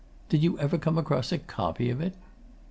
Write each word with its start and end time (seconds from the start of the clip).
Did 0.29 0.41
you 0.41 0.57
ever 0.57 0.79
come 0.79 0.97
across 0.97 1.31
a 1.31 1.37
copy 1.37 1.91
of 1.91 2.01
it? 2.01 2.15